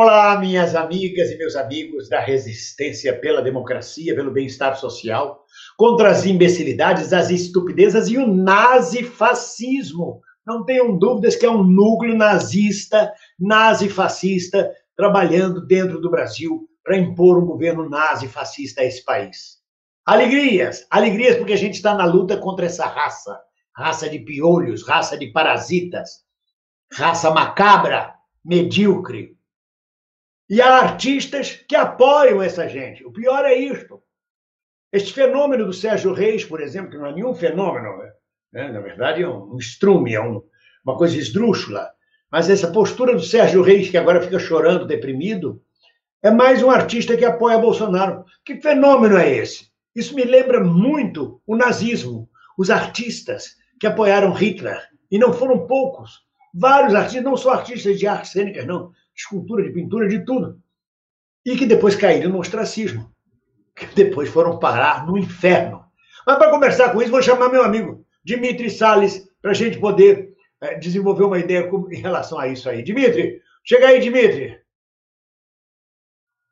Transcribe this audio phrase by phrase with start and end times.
[0.00, 5.44] Olá, minhas amigas e meus amigos da resistência pela democracia, pelo bem-estar social,
[5.76, 10.20] contra as imbecilidades, as estupidezas e o nazifascismo.
[10.46, 17.36] Não tenham dúvidas que é um núcleo nazista, nazifascista, trabalhando dentro do Brasil para impor
[17.36, 19.56] um governo nazifascista a esse país.
[20.06, 23.36] Alegrias, alegrias porque a gente está na luta contra essa raça,
[23.76, 26.22] raça de piolhos, raça de parasitas,
[26.92, 29.36] raça macabra, medíocre,
[30.48, 33.04] e há artistas que apoiam essa gente.
[33.04, 34.02] O pior é isto.
[34.90, 37.98] Este fenômeno do Sérgio Reis, por exemplo, que não é nenhum fenômeno,
[38.52, 38.72] né?
[38.72, 40.42] na verdade é um estrume, é um,
[40.82, 41.90] uma coisa esdrúxula,
[42.30, 45.62] mas essa postura do Sérgio Reis, que agora fica chorando, deprimido,
[46.22, 48.24] é mais um artista que apoia Bolsonaro.
[48.44, 49.68] Que fenômeno é esse?
[49.94, 54.80] Isso me lembra muito o nazismo, os artistas que apoiaram Hitler,
[55.10, 56.26] e não foram poucos.
[56.54, 60.60] Vários artistas, não só artistas de artes cênicas, não, escultura, de pintura, de tudo.
[61.44, 63.12] E que depois caíram no ostracismo,
[63.74, 65.84] que depois foram parar no inferno.
[66.26, 70.34] Mas para conversar com isso, vou chamar meu amigo Dimitri Salles, para a gente poder
[70.60, 72.82] é, desenvolver uma ideia em relação a isso aí.
[72.82, 74.58] Dimitri, chega aí, Dimitri.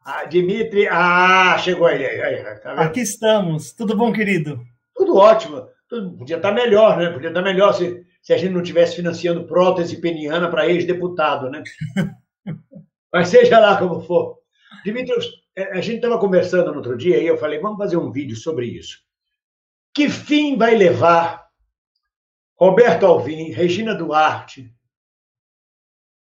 [0.03, 2.07] Ah, Dimitri, ah, chegou aí.
[2.07, 3.73] aí, aí tá Aqui estamos.
[3.73, 4.61] Tudo bom, querido?
[4.95, 5.67] Tudo ótimo.
[5.89, 7.11] Tudo, podia estar melhor, né?
[7.11, 11.63] Podia estar melhor se, se a gente não estivesse financiando prótese peniana para ex-deputado, né?
[13.17, 14.41] Mas seja lá como for.
[14.85, 18.13] Dimitrios, é, a gente estava conversando no outro dia e eu falei, vamos fazer um
[18.13, 18.99] vídeo sobre isso.
[19.95, 21.47] Que fim vai levar
[22.61, 24.71] Roberto Alvim, Regina Duarte,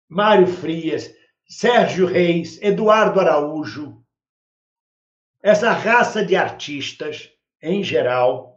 [0.09, 1.13] Mário Frias,
[1.47, 4.03] Sérgio Reis, Eduardo Araújo,
[5.43, 7.29] essa raça de artistas,
[7.61, 8.55] em geral,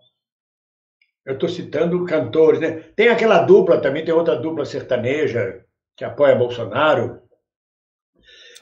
[1.27, 2.70] eu estou citando cantores, né?
[2.97, 5.62] Tem aquela dupla também, tem outra dupla sertaneja
[5.95, 7.22] que apoia Bolsonaro,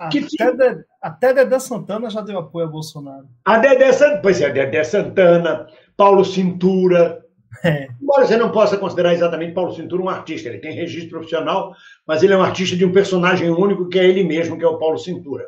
[0.08, 3.28] que até, de, até Dedé Santana já deu apoio a Bolsonaro.
[3.44, 7.22] A Dedé Santana, pois é, Dedé Santana, Paulo Cintura.
[7.62, 7.88] É.
[8.00, 11.74] Embora você não possa considerar exatamente Paulo Cintura um artista, ele tem registro profissional,
[12.06, 14.68] mas ele é um artista de um personagem único que é ele mesmo, que é
[14.68, 15.46] o Paulo Cintura.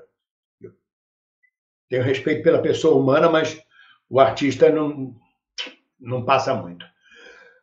[1.88, 3.58] Tenho respeito pela pessoa humana, mas
[4.08, 5.14] o artista não,
[5.98, 6.84] não passa muito.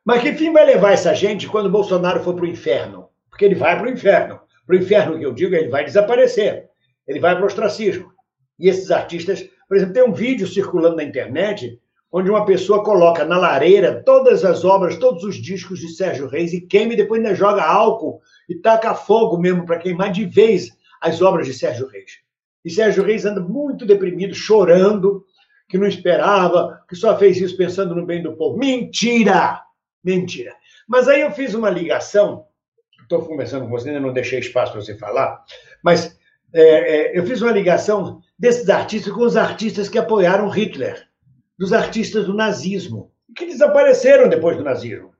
[0.03, 3.09] Mas que fim vai levar essa gente quando Bolsonaro for para o inferno?
[3.29, 4.39] Porque ele vai para o inferno.
[4.65, 6.70] Para o inferno que eu digo, ele vai desaparecer
[7.11, 8.11] ele vai para o ostracismo.
[8.57, 11.79] E esses artistas, por exemplo, tem um vídeo circulando na internet
[12.11, 16.51] onde uma pessoa coloca na lareira todas as obras, todos os discos de Sérgio Reis
[16.51, 20.69] e queima e depois ainda joga álcool e taca fogo mesmo para queimar de vez
[20.99, 22.19] as obras de Sérgio Reis.
[22.65, 25.25] E Sérgio Reis anda muito deprimido, chorando,
[25.69, 28.57] que não esperava, que só fez isso pensando no bem do povo.
[28.57, 29.61] Mentira!
[30.03, 30.53] Mentira.
[30.87, 32.45] Mas aí eu fiz uma ligação,
[33.01, 35.43] estou conversando com você, ainda não deixei espaço para você falar,
[35.81, 36.19] mas
[36.53, 41.07] é, é, eu fiz uma ligação desses artistas com os artistas que apoiaram Hitler,
[41.57, 45.13] dos artistas do nazismo, que desapareceram depois do nazismo.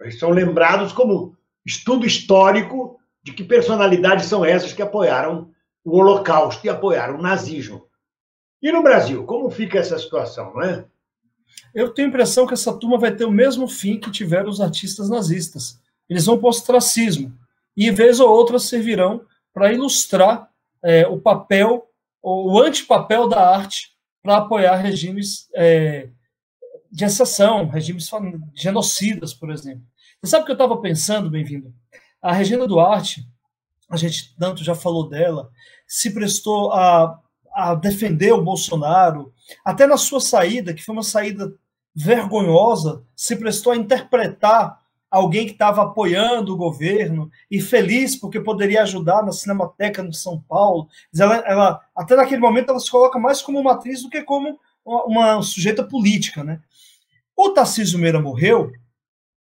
[0.00, 5.50] Eles são lembrados como estudo histórico de que personalidades são essas que apoiaram
[5.84, 7.86] o Holocausto e apoiaram o nazismo.
[8.62, 10.84] E no Brasil, como fica essa situação, não é?
[11.74, 14.60] Eu tenho a impressão que essa turma vai ter o mesmo fim que tiveram os
[14.60, 15.78] artistas nazistas.
[16.08, 17.32] Eles vão para o ostracismo.
[17.76, 20.50] E, vez ou outra, servirão para ilustrar
[20.82, 21.90] é, o papel,
[22.22, 26.08] o antipapel da arte para apoiar regimes é,
[26.90, 28.10] de exceção, regimes
[28.54, 29.84] genocidas, por exemplo.
[30.20, 31.72] Você sabe o que eu estava pensando, bem-vindo?
[32.20, 33.26] A Regina Duarte,
[33.88, 35.50] a gente tanto já falou dela,
[35.86, 37.18] se prestou a,
[37.52, 39.32] a defender o Bolsonaro,
[39.64, 41.52] até na sua saída, que foi uma saída
[41.94, 44.79] vergonhosa, se prestou a interpretar
[45.10, 50.40] alguém que estava apoiando o governo e feliz porque poderia ajudar na Cinemateca de São
[50.40, 50.88] Paulo.
[51.18, 54.58] Ela, ela, até naquele momento ela se coloca mais como uma atriz do que como
[54.84, 56.44] uma, uma sujeita política.
[56.44, 56.60] Né?
[57.36, 58.72] O Tarcísio Meira morreu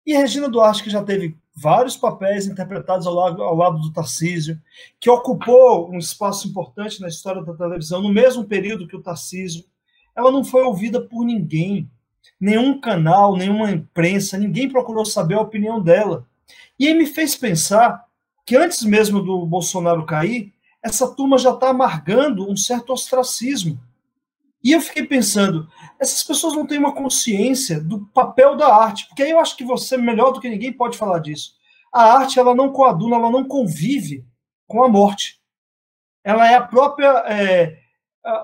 [0.06, 4.59] e Regina Duarte, que já teve vários papéis interpretados ao lado, ao lado do Tarcísio,
[5.00, 9.65] que ocupou um espaço importante na história da televisão no mesmo período que o Tarcísio,
[10.15, 11.89] ela não foi ouvida por ninguém
[12.39, 16.25] nenhum canal, nenhuma imprensa, ninguém procurou saber a opinião dela.
[16.77, 18.05] E aí me fez pensar
[18.45, 23.79] que antes mesmo do Bolsonaro cair, essa turma já está amargando um certo ostracismo.
[24.63, 29.23] E eu fiquei pensando, essas pessoas não têm uma consciência do papel da arte, porque
[29.23, 31.53] aí eu acho que você, melhor do que ninguém, pode falar disso.
[31.91, 34.25] A arte, ela não coaduna, ela não convive
[34.67, 35.39] com a morte.
[36.23, 37.78] Ela é a própria é,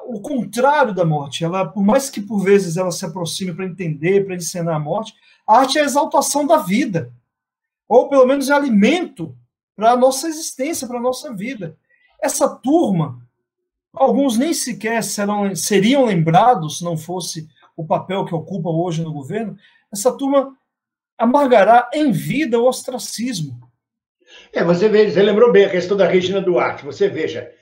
[0.05, 1.43] o contrário da morte.
[1.43, 5.13] Ela, por mais que por vezes ela se aproxime para entender, para ensinar a morte,
[5.47, 7.11] a arte é a exaltação da vida,
[7.87, 9.35] ou pelo menos é alimento
[9.75, 11.77] para a nossa existência, para a nossa vida.
[12.21, 13.21] essa turma,
[13.93, 19.13] alguns nem sequer serão, seriam lembrados se não fosse o papel que ocupa hoje no
[19.13, 19.57] governo,
[19.91, 20.57] essa turma
[21.17, 23.59] amargará em vida o ostracismo.
[24.51, 26.85] É, você veja, você lembrou bem a questão da Regina Duarte.
[26.85, 27.54] Você veja, ah,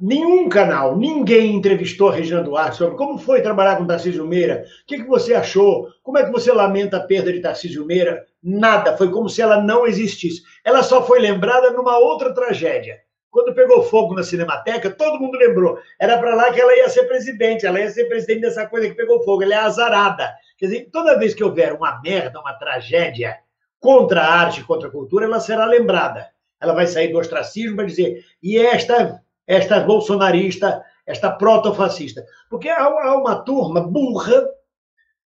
[0.00, 4.86] nenhum canal, ninguém entrevistou a Regina Duarte sobre como foi trabalhar com Tarcísio Meira, o
[4.86, 8.24] que, que você achou, como é que você lamenta a perda de Tarcísio Meira.
[8.42, 10.42] Nada, foi como se ela não existisse.
[10.64, 12.98] Ela só foi lembrada numa outra tragédia.
[13.30, 15.78] Quando pegou fogo na Cinemateca, todo mundo lembrou.
[15.98, 18.94] Era para lá que ela ia ser presidente, ela ia ser presidente dessa coisa que
[18.94, 20.34] pegou fogo, ela é azarada.
[20.58, 23.38] Quer dizer, toda vez que houver uma merda, uma tragédia
[23.80, 26.28] contra a arte, contra a cultura, ela será lembrada.
[26.60, 32.24] Ela vai sair do ostracismo para dizer, e esta esta bolsonarista, esta protofascista.
[32.48, 34.48] Porque há, há uma turma burra,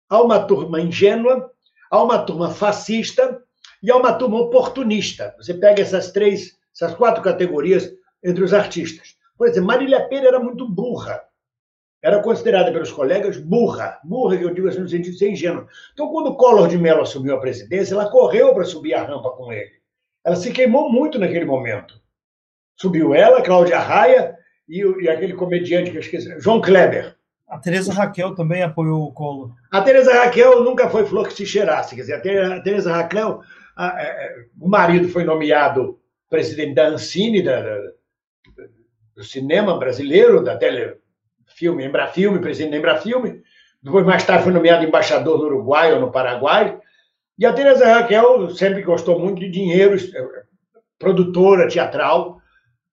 [0.09, 1.51] há uma turma ingênua,
[1.89, 3.41] há uma turma fascista
[3.81, 5.35] e há uma turma oportunista.
[5.37, 7.91] Você pega essas três, essas quatro categorias
[8.23, 9.15] entre os artistas.
[9.37, 11.21] Por exemplo, Marília Pêra era muito burra.
[12.01, 13.99] Era considerada pelos colegas burra.
[14.03, 15.67] Burra, que eu digo assim no sentido de ser ingênua.
[15.93, 19.31] Então, quando o Collor de Mello assumiu a presidência, ela correu para subir a rampa
[19.31, 19.71] com ele.
[20.23, 21.99] Ela se queimou muito naquele momento.
[22.75, 24.35] Subiu ela, Cláudia Raia
[24.67, 27.15] e, e aquele comediante que eu esqueci, João Kleber.
[27.47, 29.51] A Tereza Raquel também apoiou o Collor.
[29.71, 31.95] A Tereza Raquel nunca foi flor que se cheirasse.
[31.95, 33.41] Quer dizer, a Tereza Raquel,
[33.75, 34.29] a, a,
[34.59, 35.99] o marido foi nomeado
[36.29, 37.77] presidente da Ancine, da, da,
[39.15, 43.41] do cinema brasileiro, da telefilme, Embrafilme, presidente da Embrafilme.
[43.81, 46.79] Depois, mais tarde, foi nomeado embaixador no Uruguai ou no Paraguai.
[47.37, 49.95] E a Tereza Raquel sempre gostou muito de dinheiro,
[50.97, 52.41] produtora teatral,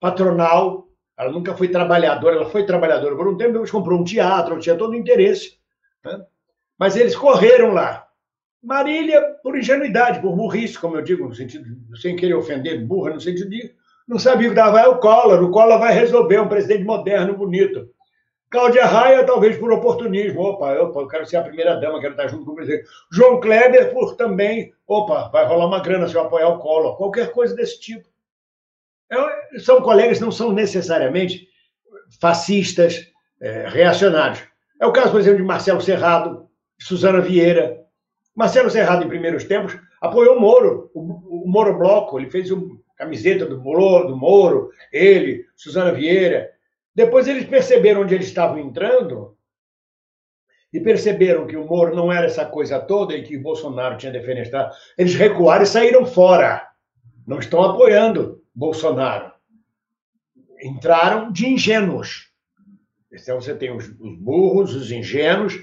[0.02, 4.58] patronal, ela nunca foi trabalhadora, ela foi trabalhadora por um tempo, depois comprou um teatro,
[4.58, 5.58] tinha todo o interesse.
[6.04, 6.20] Né?
[6.76, 8.08] Mas eles correram lá.
[8.60, 11.64] Marília, por ingenuidade, por burrice, como eu digo, no sentido,
[11.96, 13.72] sem querer ofender, burra, no sentido de
[14.06, 14.81] não sabia o que dava.
[14.81, 17.88] É o Collor, o Collor vai resolver, um presidente moderno, bonito.
[18.50, 20.40] Cláudia Raia, talvez por oportunismo.
[20.43, 22.88] Opa, opa, eu quero ser a primeira dama, quero estar junto com o presidente.
[23.10, 26.96] João Kleber, por também, opa, vai rolar uma grana se eu apoiar o Collor.
[26.96, 28.12] Qualquer coisa desse tipo.
[29.59, 31.49] São colegas não são necessariamente
[32.20, 33.06] fascistas,
[33.41, 34.43] é, reacionários.
[34.81, 36.49] É o caso, por exemplo, de Marcelo Serrado,
[36.79, 37.81] Suzana Vieira.
[38.35, 42.79] Marcelo Serrado, em primeiros tempos, apoiou o Moro, o, o Moro Bloco, ele fez uma
[42.97, 46.50] camiseta do Moro, do Moro, ele, Suzana Vieira.
[46.94, 49.37] Depois eles perceberam onde eles estavam entrando
[50.73, 54.12] e perceberam que o Moro não era essa coisa toda e que o Bolsonaro tinha
[54.12, 54.75] defenestrado.
[54.97, 56.67] Eles recuaram e saíram fora.
[57.26, 58.42] Não estão apoiando.
[58.54, 59.32] Bolsonaro.
[60.60, 62.31] Entraram de ingênuos.
[63.12, 65.54] Então você tem os, os burros, os ingênuos,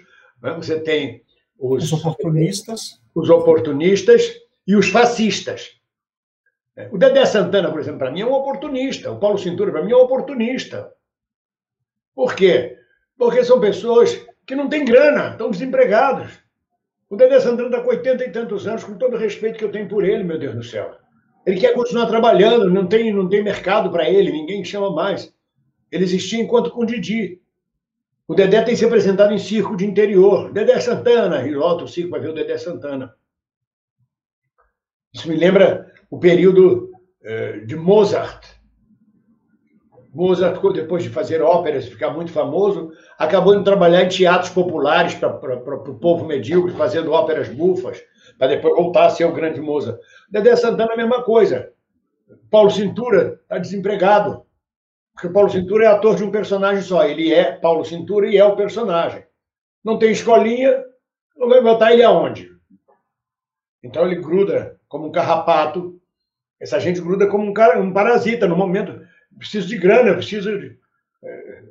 [0.42, 0.54] né?
[0.54, 1.24] você tem
[1.58, 3.02] os, os oportunistas.
[3.16, 4.36] Os oportunistas
[4.68, 5.80] e os fascistas.
[6.92, 9.12] O Dedé Santana, por exemplo, para mim é um oportunista.
[9.12, 10.94] O Paulo Cintura, para mim, é um oportunista.
[12.16, 12.78] Por quê?
[13.18, 16.40] Porque são pessoas que não têm grana, estão desempregados.
[17.10, 19.72] O Dedé Santana está com 80 e tantos anos, com todo o respeito que eu
[19.72, 20.96] tenho por ele, meu Deus do céu.
[21.50, 25.34] Ele quer continuar trabalhando, não tem, não tem mercado para ele, ninguém chama mais.
[25.92, 27.42] Ele existia enquanto com Didi.
[28.28, 30.54] O Dedé tem se apresentado em circo de interior.
[30.54, 33.16] Dedé Santana, e lota o circo para ver o Dedé Santana.
[35.12, 36.92] Isso me lembra o período
[37.24, 38.46] eh, de Mozart.
[40.14, 45.32] Mozart, depois de fazer óperas, ficar muito famoso, acabou de trabalhar em teatros populares para
[45.32, 48.00] o povo medíocre, fazendo óperas bufas
[48.40, 50.00] para depois voltar a ser o grande Moza.
[50.30, 51.72] Dedé Santana, a mesma coisa.
[52.50, 54.46] Paulo Cintura está desempregado.
[55.14, 57.06] Porque Paulo Cintura é ator de um personagem só.
[57.06, 59.26] Ele é Paulo Cintura e é o personagem.
[59.84, 60.84] Não tem escolinha,
[61.36, 62.50] não vai botar ele aonde?
[63.84, 66.00] Então ele gruda como um carrapato.
[66.60, 69.02] Essa gente gruda como um, cara, um parasita no momento.
[69.38, 70.78] Preciso de grana, preciso de.
[71.24, 71.64] É,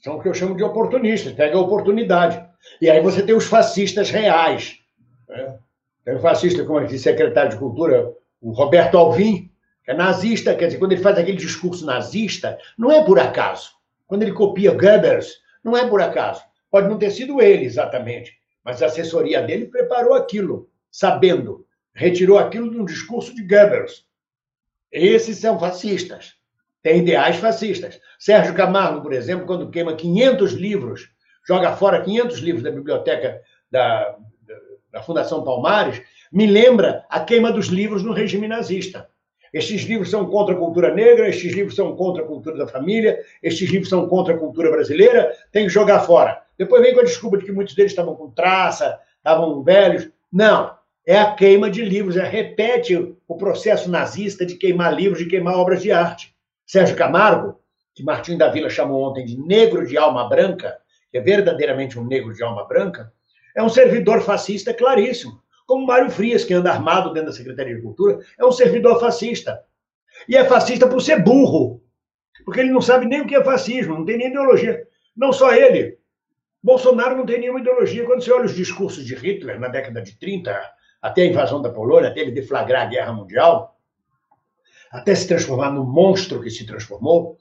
[0.00, 2.44] são o que eu chamo de oportunistas, pega a oportunidade.
[2.80, 4.80] E aí você tem os fascistas reais.
[5.28, 5.58] Né?
[6.04, 9.50] Tem um fascista, como aquele secretário de Cultura, o Roberto Alvim,
[9.84, 13.70] que é nazista, quer dizer, quando ele faz aquele discurso nazista, não é por acaso.
[14.06, 16.42] Quando ele copia Goebbels, não é por acaso.
[16.70, 18.32] Pode não ter sido ele exatamente,
[18.64, 24.06] mas a assessoria dele preparou aquilo, sabendo, retirou aquilo de um discurso de Goebbels.
[24.90, 26.34] Esses são fascistas,
[26.82, 28.00] têm ideais fascistas.
[28.18, 31.10] Sérgio Camargo, por exemplo, quando queima 500 livros,
[31.46, 33.40] joga fora 500 livros da biblioteca
[33.70, 34.16] da,
[34.92, 39.08] da Fundação Palmares, me lembra a queima dos livros no regime nazista.
[39.52, 43.20] Estes livros são contra a cultura negra, estes livros são contra a cultura da família,
[43.42, 46.40] estes livros são contra a cultura brasileira, tem que jogar fora.
[46.56, 50.08] Depois vem com a desculpa de que muitos deles estavam com traça, estavam velhos.
[50.32, 50.74] Não,
[51.06, 55.56] é a queima de livros, é repete o processo nazista de queimar livros, de queimar
[55.56, 56.34] obras de arte.
[56.64, 57.60] Sérgio Camargo,
[57.94, 60.78] que Martim da Vila chamou ontem de negro de alma branca,
[61.10, 63.12] que é verdadeiramente um negro de alma branca,
[63.54, 65.42] é um servidor fascista claríssimo.
[65.66, 69.62] Como Mário Frias, que anda armado dentro da Secretaria de Cultura, é um servidor fascista.
[70.28, 71.82] E é fascista por ser burro,
[72.44, 74.86] porque ele não sabe nem o que é fascismo, não tem nem ideologia.
[75.16, 75.98] Não só ele.
[76.62, 78.04] Bolsonaro não tem nenhuma ideologia.
[78.04, 80.58] Quando você olha os discursos de Hitler na década de 30,
[81.00, 83.78] até a invasão da Polônia, até ele deflagrar a Guerra Mundial,
[84.90, 87.36] até se transformar no monstro que se transformou,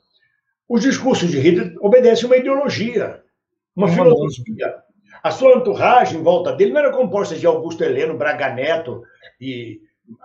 [0.68, 3.22] os discursos de Hitler obedecem uma ideologia,
[3.75, 4.82] uma filosofia.
[5.24, 9.04] A sua entourage em volta dele não era composta de Augusto Heleno, Braga Neto
[9.40, 9.82] e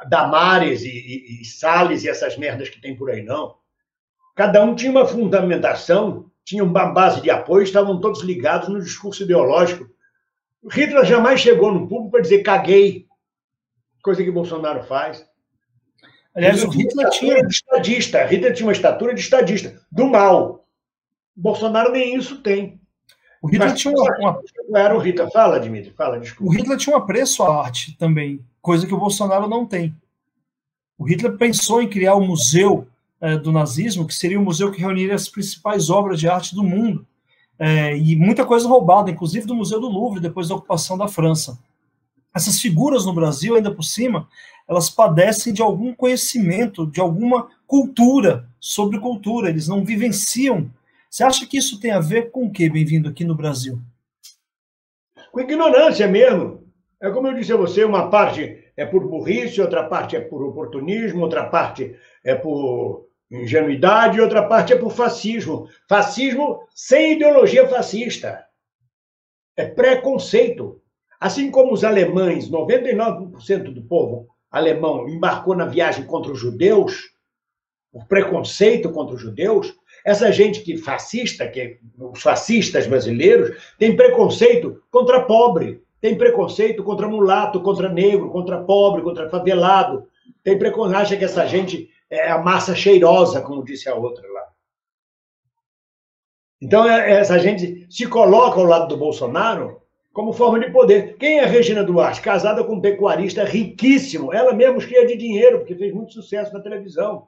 [0.09, 3.57] Damares e, e, e Salles e essas merdas que tem por aí, não.
[4.35, 9.23] Cada um tinha uma fundamentação, tinha uma base de apoio, estavam todos ligados no discurso
[9.23, 9.89] ideológico.
[10.71, 13.07] Hitler jamais chegou no público para dizer caguei,
[14.03, 15.27] coisa que Bolsonaro faz.
[16.35, 17.43] Aliás, o Hitler tinha.
[17.43, 18.25] De estadista.
[18.27, 20.67] Hitler tinha uma estatura de estadista, do mal.
[21.35, 22.81] Bolsonaro nem isso tem.
[23.47, 24.81] O Hitler Mas, tinha uma, uma...
[24.81, 25.31] Era o Hitler.
[25.31, 26.53] Fala, Dimitri, fala, desculpa.
[26.53, 29.95] O Hitler tinha um apreço à arte também, coisa que o Bolsonaro não tem.
[30.99, 32.89] O Hitler pensou em criar o um museu
[33.21, 36.65] é, do nazismo, que seria um museu que reuniria as principais obras de arte do
[36.65, 37.07] mundo.
[37.57, 41.57] É, e muita coisa roubada, inclusive do Museu do Louvre, depois da ocupação da França.
[42.35, 44.29] Essas figuras no Brasil, ainda por cima,
[44.69, 50.69] elas padecem de algum conhecimento, de alguma cultura sobre cultura, eles não vivenciam.
[51.11, 53.81] Você acha que isso tem a ver com o que, bem-vindo aqui no Brasil?
[55.33, 56.67] Com ignorância mesmo.
[57.01, 60.43] É como eu disse a você, uma parte é por burrice, outra parte é por
[60.43, 65.69] oportunismo, outra parte é por ingenuidade, outra parte é por fascismo.
[65.89, 68.45] Fascismo sem ideologia fascista.
[69.57, 70.81] É preconceito.
[71.19, 77.11] Assim como os alemães, 99% do povo alemão embarcou na viagem contra os judeus,
[77.93, 79.75] o preconceito contra os judeus,
[80.07, 87.09] essa gente que fascista, que os fascistas brasileiros, tem preconceito contra pobre, tem preconceito contra
[87.09, 90.07] mulato, contra negro, contra pobre, contra favelado.
[90.45, 94.45] Tem preconceito, acha que essa gente é a massa cheirosa, como disse a outra lá.
[96.63, 99.83] Então, é, essa gente se coloca ao lado do Bolsonaro
[100.13, 101.17] como forma de poder.
[101.19, 102.21] Quem é Regina Duarte?
[102.21, 106.61] Casada com um pecuarista riquíssimo, ela mesmo cheia de dinheiro, porque fez muito sucesso na
[106.61, 107.27] televisão.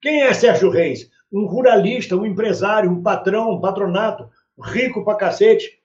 [0.00, 1.10] Quem é Sérgio Reis?
[1.32, 4.28] Um ruralista, um empresário, um patrão, um patronato,
[4.62, 5.80] rico pra cacete.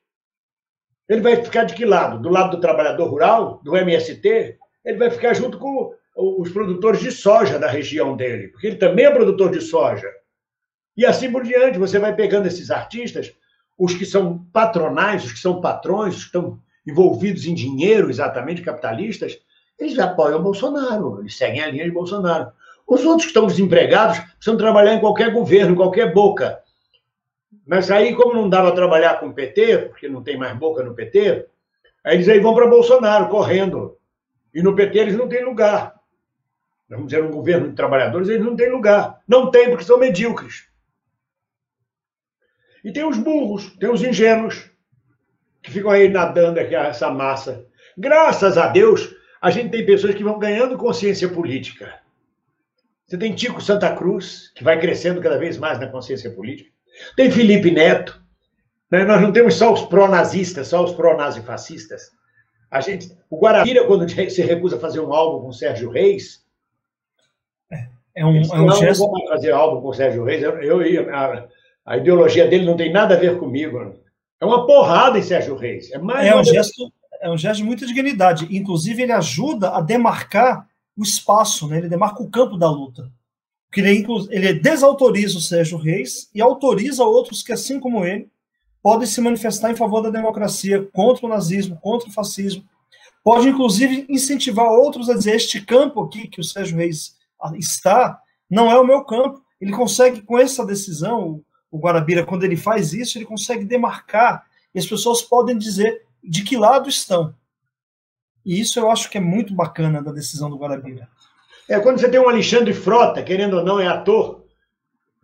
[1.07, 2.19] Ele vai ficar de que lado?
[2.19, 4.57] Do lado do trabalhador rural, do MST?
[4.83, 9.05] Ele vai ficar junto com os produtores de soja da região dele, porque ele também
[9.05, 10.09] é produtor de soja.
[10.95, 13.33] E assim por diante, você vai pegando esses artistas
[13.77, 18.61] os que são patronais, os que são patrões, os que estão envolvidos em dinheiro, exatamente
[18.61, 19.37] capitalistas,
[19.77, 22.51] eles apoiam o Bolsonaro, eles seguem a linha de Bolsonaro.
[22.87, 26.61] Os outros que estão desempregados precisam trabalhar em qualquer governo, em qualquer boca.
[27.65, 30.93] Mas aí, como não dava trabalhar com o PT, porque não tem mais boca no
[30.93, 31.47] PT,
[32.03, 33.97] aí eles aí vão para Bolsonaro, correndo.
[34.53, 35.95] E no PT eles não têm lugar.
[36.87, 39.19] Vamos dizer, um governo de trabalhadores, eles não têm lugar.
[39.27, 40.67] Não tem, porque são medíocres.
[42.83, 44.69] E tem os burros, tem os ingênuos,
[45.63, 47.65] que ficam aí nadando aqui, essa massa.
[47.97, 52.04] Graças a Deus, a gente tem pessoas que vão ganhando consciência política.
[53.07, 56.71] Você tem Tico Santa Cruz, que vai crescendo cada vez mais na consciência política.
[57.15, 58.21] Tem Felipe Neto.
[58.89, 59.03] Né?
[59.03, 62.11] Nós não temos só os pró-nazistas, só os pró-nazifascistas.
[62.71, 66.43] A gente, o Guarabira, quando se recusa a fazer um álbum com Sérgio Reis,
[68.15, 69.01] é, um, é um não, gesto.
[69.01, 70.41] Não vou fazer álbum com Sérgio Reis.
[70.41, 71.47] Eu, eu ia,
[71.85, 73.93] a ideologia dele não tem nada a ver comigo.
[74.39, 75.91] É uma porrada em Sérgio Reis.
[75.91, 78.47] É, mais é um gesto, é um gesto de muita dignidade.
[78.49, 80.65] Inclusive, ele ajuda a demarcar
[80.97, 81.77] o espaço, né?
[81.77, 83.11] ele demarca o campo da luta.
[83.67, 88.29] Porque ele, ele desautoriza o Sérgio Reis e autoriza outros que, assim como ele,
[88.81, 92.63] podem se manifestar em favor da democracia, contra o nazismo, contra o fascismo.
[93.23, 97.15] Pode, inclusive, incentivar outros a dizer: este campo aqui que o Sérgio Reis
[97.55, 99.41] está não é o meu campo.
[99.59, 104.79] Ele consegue, com essa decisão, o Guarabira, quando ele faz isso, ele consegue demarcar e
[104.79, 107.33] as pessoas podem dizer de que lado estão.
[108.45, 111.07] E isso eu acho que é muito bacana da decisão do Guarabira.
[111.67, 114.43] É quando você tem um Alexandre Frota, querendo ou não, é ator.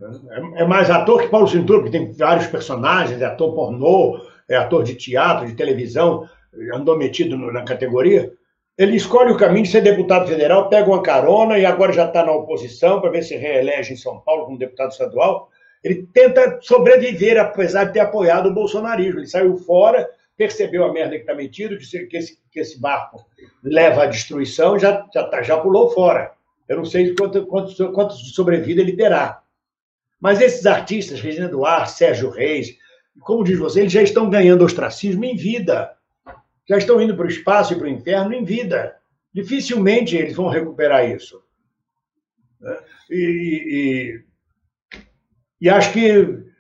[0.02, 4.56] É, é mais ator que Paulo Cintura, que tem vários personagens, é ator pornô, é
[4.56, 6.28] ator de teatro, de televisão,
[6.74, 8.32] andou metido na categoria.
[8.78, 12.26] Ele escolhe o caminho de ser deputado federal, pega uma carona e agora já está
[12.26, 15.50] na oposição para ver se reelege em São Paulo como deputado estadual.
[15.84, 19.20] Ele tenta sobreviver, apesar de ter apoiado o bolsonarismo.
[19.20, 20.10] Ele saiu fora,
[20.42, 23.24] percebeu a merda que está metido, que, que, esse, que esse barco
[23.64, 26.32] leva à destruição, já, já, tá, já pulou fora.
[26.68, 29.44] Eu não sei quanto, quanto, quanto sobrevida ele terá.
[30.20, 32.76] Mas esses artistas, Regina Duarte, Sérgio Reis,
[33.20, 35.96] como diz você, eles já estão ganhando ostracismo em vida.
[36.68, 38.96] Já estão indo para o espaço e para o inferno em vida.
[39.32, 41.44] Dificilmente eles vão recuperar isso.
[42.60, 42.80] Né?
[43.12, 44.24] E,
[44.92, 44.98] e,
[45.62, 46.51] e acho que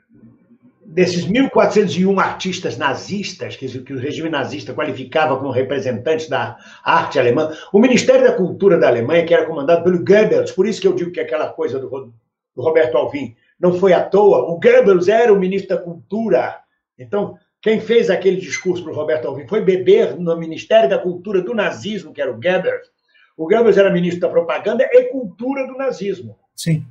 [0.93, 7.55] desses 1.401 artistas nazistas, que, que, o regime nazista qualificava como representantes da arte alemã,
[7.71, 10.93] o Ministério da Cultura da Alemanha, que era comandado pelo Goebbels, por isso que eu
[10.93, 15.33] digo que aquela coisa do, do Roberto Alvim não foi à toa, o Goebbels era
[15.33, 16.59] o ministro da Cultura.
[16.99, 21.41] Então, quem fez aquele discurso para o Roberto Alvim foi beber no Ministério da Cultura
[21.41, 22.89] do nazismo, que era o Goebbels.
[23.37, 26.37] O Goebbels era ministro da Propaganda e Cultura do nazismo.
[26.55, 26.85] Sim.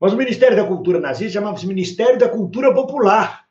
[0.00, 3.41] Mas o Ministério da Cultura nazista chamava-se Ministério da Cultura Popular.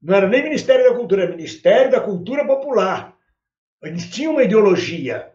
[0.00, 3.14] Não era nem Ministério da Cultura, era Ministério da Cultura Popular.
[3.82, 5.32] Eles tinham uma ideologia.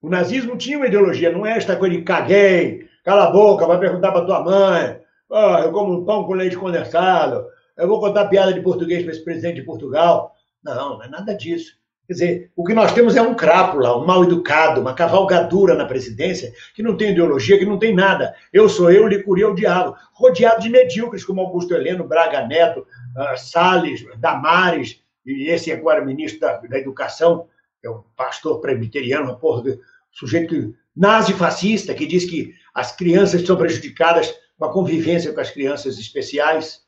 [0.00, 3.78] O nazismo tinha uma ideologia, não é esta coisa de caguei, cala a boca, vai
[3.78, 8.28] perguntar para tua mãe, oh, eu como um pão com leite condensado, eu vou contar
[8.28, 10.34] piada de português para esse presidente de Portugal.
[10.62, 11.76] Não, não é nada disso.
[12.06, 15.86] Quer dizer, o que nós temos é um crápula, um mal educado, uma cavalgadura na
[15.86, 18.34] presidência, que não tem ideologia, que não tem nada.
[18.52, 19.96] Eu sou eu, Licuri é o diabo.
[20.12, 26.40] Rodeado de medíocres como Augusto Heleno, Braga Neto, uh, Salles, Damares, e esse agora ministro
[26.40, 27.48] da, da Educação,
[27.82, 29.80] é um pastor presbiteriano, porra de
[30.12, 35.98] sujeito nazi-fascista, que diz que as crianças são prejudicadas com a convivência com as crianças
[35.98, 36.82] especiais.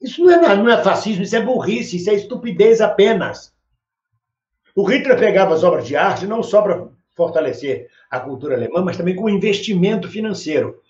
[0.00, 3.52] Isso não é, não é fascismo, isso é burrice, isso é estupidez apenas.
[4.80, 8.96] O Hitler pegava as obras de arte não só para fortalecer a cultura alemã, mas
[8.96, 10.80] também com investimento financeiro.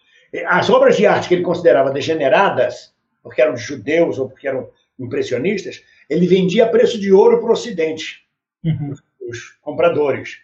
[0.46, 4.70] As obras de arte que ele considerava degeneradas, porque eram de judeus ou porque eram
[4.96, 8.24] impressionistas, ele vendia a preço de ouro para o Ocidente,
[8.64, 8.94] uhum.
[9.28, 10.38] os compradores.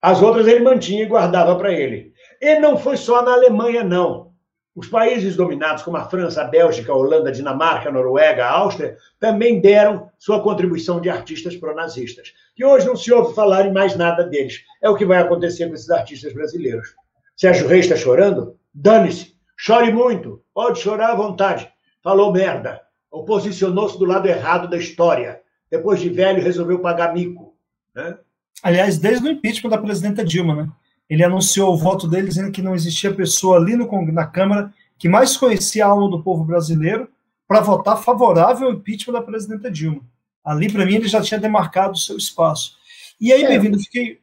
[0.00, 2.14] As outras ele mantinha e guardava para ele.
[2.40, 4.32] E não foi só na Alemanha, não.
[4.74, 8.50] Os países dominados, como a França, a Bélgica, a Holanda, a Dinamarca, a Noruega, a
[8.50, 12.32] Áustria, também deram sua contribuição de artistas pronazistas.
[12.58, 14.64] E hoje não se ouve falar em mais nada deles.
[14.82, 16.88] É o que vai acontecer com esses artistas brasileiros.
[17.36, 18.58] Sérgio Reis está chorando?
[18.74, 19.34] Dane-se.
[19.56, 20.42] Chore muito.
[20.52, 21.70] Pode chorar à vontade.
[22.02, 22.80] Falou merda.
[23.10, 25.40] Oposicionou-se do lado errado da história.
[25.70, 27.56] Depois de velho, resolveu pagar mico.
[27.94, 28.18] Né?
[28.60, 30.68] Aliás, desde o impeachment da presidenta Dilma, né?
[31.08, 35.08] Ele anunciou o voto dele dizendo que não existia pessoa ali no, na Câmara que
[35.08, 37.08] mais conhecia a alma do povo brasileiro
[37.46, 40.02] para votar favorável ao impeachment da presidenta Dilma.
[40.44, 42.76] Ali, para mim, ele já tinha demarcado o seu espaço.
[43.20, 43.48] E aí, é.
[43.48, 44.20] bem-vindo, eu fiquei,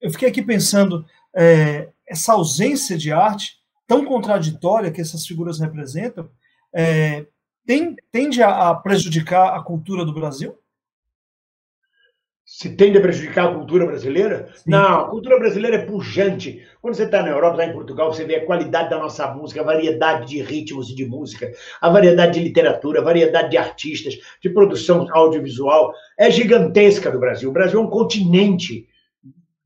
[0.00, 1.04] eu fiquei aqui pensando,
[1.34, 6.30] é, essa ausência de arte tão contraditória que essas figuras representam,
[6.72, 7.26] é,
[7.66, 10.56] tem, tende a, a prejudicar a cultura do Brasil?
[12.60, 14.50] Se tende a prejudicar a cultura brasileira?
[14.54, 14.72] Sim.
[14.72, 16.62] Não, a cultura brasileira é pujante.
[16.82, 19.62] Quando você está na Europa, está em Portugal, você vê a qualidade da nossa música,
[19.62, 24.14] a variedade de ritmos e de música, a variedade de literatura, a variedade de artistas,
[24.42, 25.94] de produção audiovisual.
[26.18, 27.48] É gigantesca do Brasil.
[27.48, 28.86] O Brasil é um continente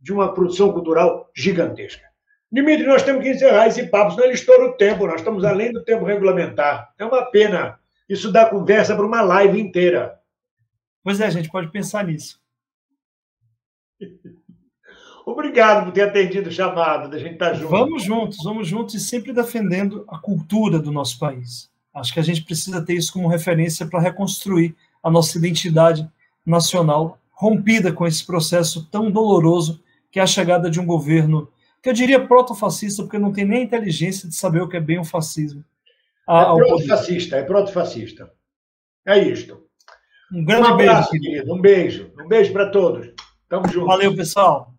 [0.01, 2.05] de uma produção cultural gigantesca.
[2.53, 5.05] Dimitri, nós temos que encerrar esse papo, senão ele estoura o tempo.
[5.05, 6.95] Nós estamos além do tempo regulamentar.
[6.97, 7.77] É uma pena.
[8.09, 10.15] Isso dá conversa para uma live inteira.
[11.03, 12.44] Pois é, a gente pode pensar nisso.
[15.27, 17.71] Obrigado por ter atendido o chamado, da gente estar tá junto.
[17.71, 21.71] Vamos juntos, vamos juntos e sempre defendendo a cultura do nosso país.
[21.95, 26.07] Acho que a gente precisa ter isso como referência para reconstruir a nossa identidade
[26.45, 31.49] nacional, rompida com esse processo tão doloroso que é a chegada de um governo
[31.83, 34.81] que eu diria proto-fascista, porque não tem nem a inteligência de saber o que é
[34.81, 35.65] bem o fascismo.
[36.29, 38.33] É proto-fascista, é proto-fascista.
[39.07, 39.63] É isto.
[40.33, 41.55] Um grande um abraço, beijo, querido.
[41.55, 42.13] Um beijo.
[42.19, 43.13] Um beijo para todos.
[43.49, 43.87] Tamo junto.
[43.87, 44.74] Valeu, pessoal.